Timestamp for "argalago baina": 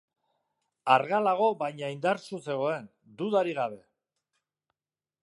0.93-1.91